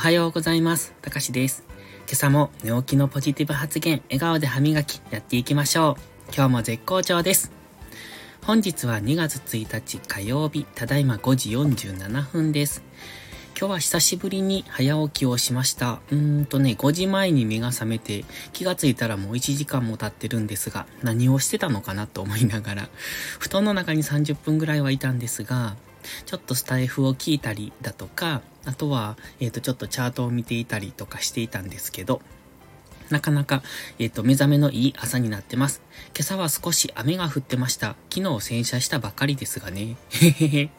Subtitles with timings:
[0.00, 0.94] はようございます。
[1.02, 1.62] たかしです。
[2.06, 5.98] 今朝も寝起きのポジティブ発言、笑顔で歯磨きやっていきましょ
[6.30, 6.32] う。
[6.34, 7.52] 今日も絶好調です。
[8.42, 12.82] 本日は2月1日火曜日、ただいま5時47分です。
[13.58, 16.00] 今日は久しぶりに早起きをしました。
[16.10, 18.24] うーんとね、5時前に目が覚めて、
[18.54, 22.88] 気がついたらもう1時間も経ってるんですが、何をしてたのかなと思いながら、
[23.38, 25.76] 布団の中に30分ぐらいはいたんですが、
[26.26, 32.20] ちょっとスタイフを聞いたりだとか、あとは、えっ、ー、と、ちょっとチャートを見ていたりとかしていたんですけど、
[33.10, 33.62] なかなか、
[33.98, 35.82] えっ、ー、と、目覚めのいい朝になってます。
[36.14, 37.96] 今朝は少し雨が降ってました。
[38.12, 39.96] 昨日洗車したばかりですがね。
[40.10, 40.70] へへへ。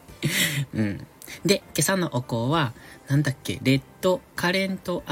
[0.74, 1.08] うん。
[1.46, 2.74] で、今朝のお香は、
[3.08, 5.04] なんだっけ、レッドカレント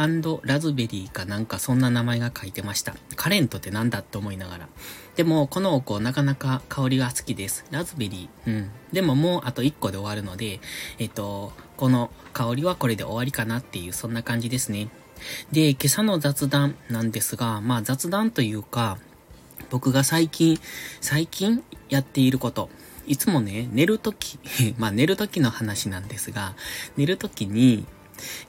[0.43, 2.95] ラズベリーかなんかそんな名前が書いてました。
[3.15, 4.69] カレントってなんだって思いながら。
[5.15, 7.65] でも、このお香なかなか香りが好きです。
[7.71, 8.49] ラズベリー。
[8.49, 8.71] うん。
[8.93, 10.59] でももうあと1個で終わるので、
[10.97, 14.89] えっと、この香りはこれで終わりかなっていう、そんな感じですね。
[15.51, 18.97] で、今朝の雑談なんですが、まあ雑談というか、
[19.69, 20.57] 僕が最近、
[21.01, 22.69] 最近やっていること、
[23.09, 24.39] いつもね、寝るとき、
[24.77, 26.55] まあ寝るときの話なんですが、
[26.95, 27.85] 寝るときに、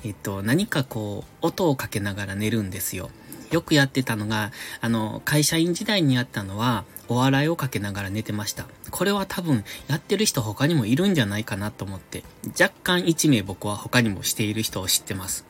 [0.05, 3.11] えっと、何かこう、音をかけながら寝るんですよ。
[3.51, 4.53] よくやってたのが、
[4.83, 8.67] あの、会社員時代にやったのは、お笑いをかけながら寝てました。
[8.91, 12.23] これは多分、やってる人他にもいるんじゃないかなと思って、
[12.61, 15.47] 若干1名僕は他にもしている人を知ってます。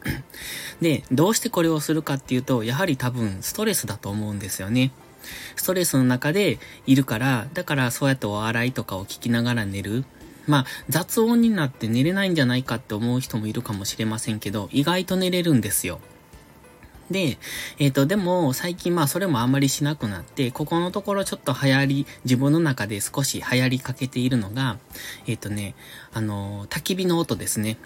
[0.80, 4.92] で、どうしてこれをするかっていうと、やはり多分、ストレスだと思うんですよね。
[5.56, 10.04] ストレスの中でいるから、だからそうやってお笑いとかを聞きながら寝る。
[10.46, 16.00] まあ、雑音になって寝れないんじゃないかって思う人もいるかもしれませんけど、意外と寝れるんですよ。
[17.10, 17.38] で、
[17.78, 24.78] えっ、ー、と、でも、最近まあ、それもあんまりしなくなって、ここのところちょっと流行り、自分の中で少し流行りかけているのが、
[25.26, 25.74] えっ、ー、とね、
[26.12, 27.78] あの、焚き火の音ですね。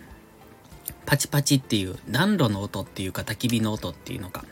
[1.06, 4.44] パチパチっていう暖炉の音っていうか焚き火の音っていうのか。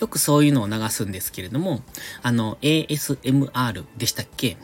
[0.00, 1.82] よくそういうのを流すんですけれども、
[2.22, 4.56] あの、ASMR でしたっけ？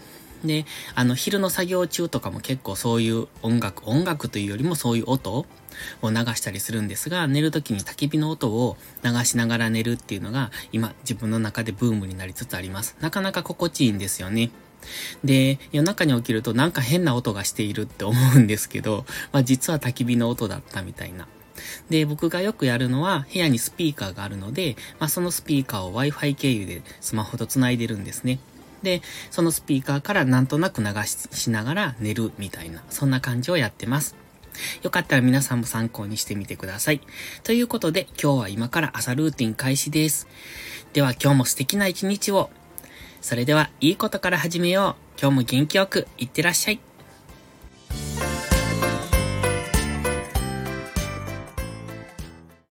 [0.45, 5.47] で、あの、昼の作業中とかも結構そういう音楽、音楽というよりもそういう音を
[6.03, 12.97] 流したりするんですが、寝るときに焚き火の音を流しながら寝るっていうのが、今自分の中でブームになりつつあります。
[13.01, 14.51] なかなか心地いいんですよね。
[15.23, 21.27] で、夜中に起きるとなんか変な音がしているって思うんですけど、まあ実は焚き火の音だったみたいな。
[21.89, 28.39] で、僕がよくやるのは部屋にスピーカーがあるので、まあそのスピーカーを Wi-Fi 経由でスマホと繋いでるんですね。
[28.83, 30.89] で、そのスピーカーからなんとなく流
[31.33, 34.15] しながら寝るみたいな、そんな感じをやってます。
[34.83, 37.01] よかったら皆さんも参考にしてみてください。
[37.43, 40.29] ということで、今日は今から朝ルーティン開始です。
[40.93, 42.51] では今日も素敵な一日を。
[43.25, 45.19] それでは、いいことから始めよう。
[45.19, 46.81] 今日も元気よく、いってらっしゃい。